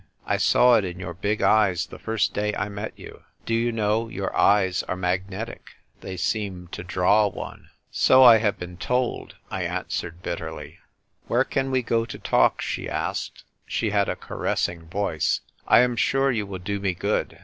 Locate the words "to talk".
12.05-12.61